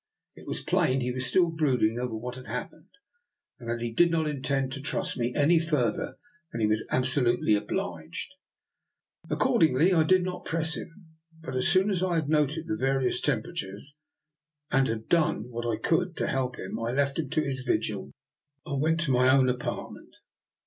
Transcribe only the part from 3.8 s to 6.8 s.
he did not intend to trust me any further than he